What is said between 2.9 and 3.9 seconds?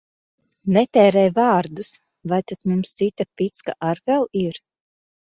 cita picka